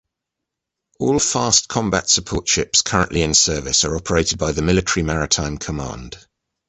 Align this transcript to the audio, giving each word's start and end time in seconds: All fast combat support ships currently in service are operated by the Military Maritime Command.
All 0.99 1.19
fast 1.19 1.67
combat 1.67 2.09
support 2.09 2.47
ships 2.47 2.81
currently 2.81 3.21
in 3.21 3.35
service 3.35 3.83
are 3.85 3.95
operated 3.95 4.39
by 4.39 4.51
the 4.51 4.63
Military 4.63 5.03
Maritime 5.03 5.59
Command. 5.59 6.17